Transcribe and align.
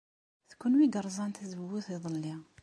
D 0.49 0.53
kenwi 0.59 0.81
ay 0.85 0.91
yerẓan 0.95 1.31
tazewwut 1.31 1.87
iḍelli. 1.95 2.35